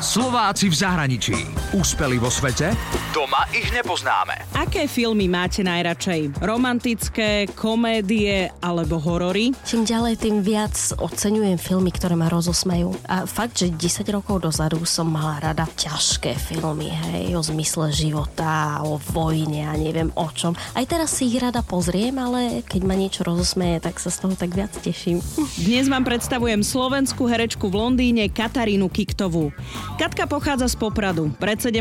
[0.00, 1.36] Slováci v zahraničí.
[1.76, 2.72] Úspeli vo svete?
[3.12, 4.48] Doma ich nepoznáme.
[4.56, 6.40] Aké filmy máte najradšej?
[6.40, 9.52] Romantické, komédie alebo horory?
[9.68, 12.96] Čím ďalej, tým viac oceňujem filmy, ktoré ma rozosmejú.
[13.12, 18.80] A fakt, že 10 rokov dozadu som mala rada ťažké filmy, hej, o zmysle života,
[18.80, 20.56] o vojne a neviem o čom.
[20.72, 24.32] Aj teraz si ich rada pozriem, ale keď ma niečo rozosmeje, tak sa z toho
[24.32, 25.20] tak viac teším.
[25.60, 29.52] Dnes vám predstavujem slovenskú herečku v Londýne Katarínu Kiktovú.
[30.00, 31.28] Katka pochádza z Popradu.
[31.36, 31.76] Pred 17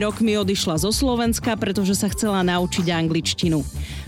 [0.00, 3.60] rokmi odišla zo Slovenska, pretože sa chcela naučiť angličtinu.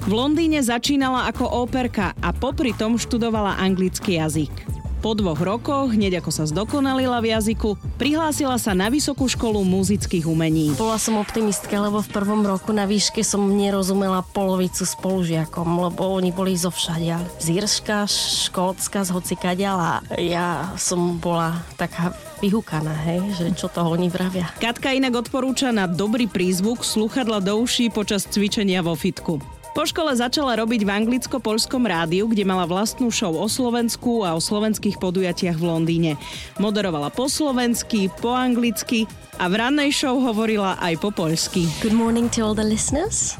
[0.09, 4.80] V Londýne začínala ako óperka a popri tom študovala anglický jazyk.
[5.04, 10.24] Po dvoch rokoch, hneď ako sa zdokonalila v jazyku, prihlásila sa na Vysokú školu muzických
[10.24, 10.73] umení.
[10.80, 16.32] Bola som optimistka, lebo v prvom roku na výške som nerozumela polovicu spolužiakom, lebo oni
[16.32, 17.20] boli zo všadia.
[17.37, 23.94] Z Irska, Škótska, z hocikadiaľ a ja som bola taká vyhúkaná, hej, že čo toho
[23.94, 24.48] oni vravia.
[24.58, 29.38] Katka inak odporúča na dobrý prízvuk sluchadla do uší počas cvičenia vo fitku.
[29.70, 34.42] Po škole začala robiť v anglicko-polskom rádiu, kde mala vlastnú show o Slovensku a o
[34.42, 36.12] slovenských podujatiach v Londýne.
[36.59, 39.06] Moderovala po slovensky, po anglicky
[39.38, 41.70] a v rannej show hovorila aj po poľsky.
[41.87, 43.38] Good morning to all the listeners.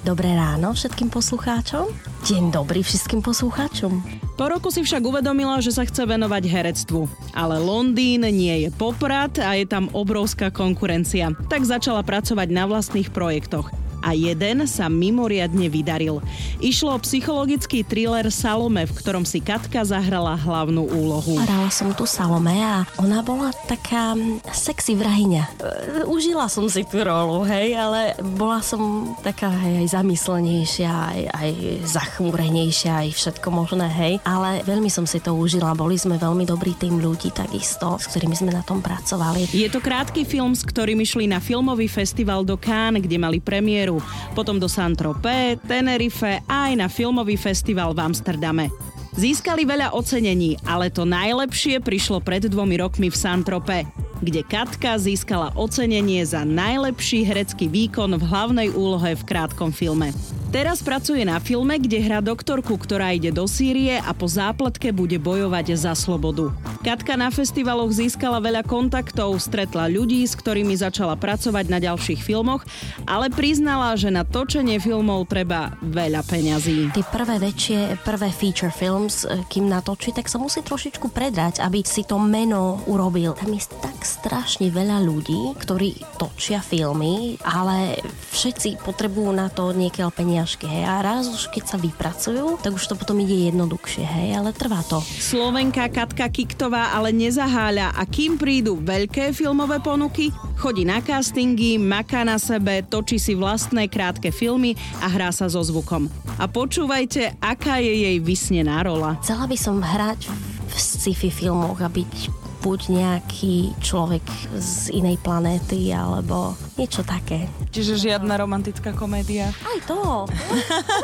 [0.00, 1.92] Dobré ráno všetkým poslucháčom.
[2.24, 4.00] Deň dobrý všetkým poslucháčom.
[4.32, 7.04] Po roku si však uvedomila, že sa chce venovať herectvu.
[7.36, 11.36] Ale Londýn nie je poprad a je tam obrovská konkurencia.
[11.52, 13.68] Tak začala pracovať na vlastných projektoch
[14.00, 16.24] a jeden sa mimoriadne vydaril.
[16.60, 21.40] Išlo o psychologický thriller Salome, v ktorom si Katka zahrala hlavnú úlohu.
[21.40, 24.16] Hrala som tu Salome a ona bola taká
[24.52, 25.44] sexy vrahyňa.
[25.60, 31.20] E, užila som si tú rolu, hej, ale bola som taká hej, aj zamyslenejšia, aj,
[31.32, 31.50] aj
[31.88, 34.14] zachmúrenejšia, aj všetko možné, hej.
[34.24, 38.36] Ale veľmi som si to užila, boli sme veľmi dobrý tým ľudí takisto, s ktorými
[38.36, 39.52] sme na tom pracovali.
[39.52, 43.89] Je to krátky film, s ktorým išli na filmový festival do Cannes, kde mali premiéru
[43.90, 43.98] Madeiru,
[44.38, 48.70] potom do Saint-Tropez, Tenerife aj na filmový festival v Amsterdame.
[49.18, 53.90] Získali veľa ocenení, ale to najlepšie prišlo pred dvomi rokmi v Saint-Tropez,
[54.22, 60.14] kde Katka získala ocenenie za najlepší herecký výkon v hlavnej úlohe v krátkom filme.
[60.50, 65.14] Teraz pracuje na filme, kde hrá doktorku, ktorá ide do Sýrie a po zápletke bude
[65.14, 66.50] bojovať za slobodu.
[66.82, 72.66] Katka na festivaloch získala veľa kontaktov, stretla ľudí, s ktorými začala pracovať na ďalších filmoch,
[73.06, 76.98] ale priznala, že na točenie filmov treba veľa peňazí.
[76.98, 81.86] Tie prvé väčšie, prvé feature films, e, kým natočí, tak sa musí trošičku predrať, aby
[81.86, 83.38] si to meno urobil.
[83.38, 88.02] Tam je tak strašne veľa ľudí, ktorí točia filmy, ale
[88.34, 90.88] všetci potrebujú na to niekiaľ peniaze peniažky, hej.
[90.88, 94.80] A raz už keď sa vypracujú, tak už to potom ide jednoduchšie, hej, ale trvá
[94.88, 95.04] to.
[95.04, 102.24] Slovenka Katka Kiktová ale nezaháľa a kým prídu veľké filmové ponuky, chodí na castingy, maká
[102.24, 104.72] na sebe, točí si vlastné krátke filmy
[105.04, 106.08] a hrá sa so zvukom.
[106.40, 109.20] A počúvajte, aká je jej vysnená rola.
[109.20, 110.32] Chcela by som hrať
[110.72, 114.22] v sci-fi filmoch a byť buď nejaký človek
[114.56, 117.48] z inej planéty, alebo niečo také.
[117.72, 119.48] Čiže žiadna romantická komédia?
[119.64, 120.28] Aj to.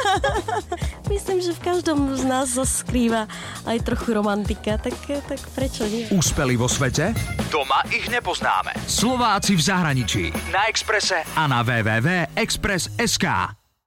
[1.13, 3.25] Myslím, že v každom z nás skrýva
[3.65, 6.07] aj trochu romantika, tak, tak prečo nie?
[6.13, 7.17] Úspeli vo svete?
[7.49, 8.77] Doma ich nepoznáme.
[8.85, 10.25] Slováci v zahraničí.
[10.53, 13.66] Na Exprese a na www.express.sk.